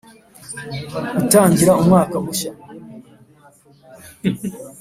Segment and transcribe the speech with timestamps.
[1.17, 2.51] Gutangira umwaka mushya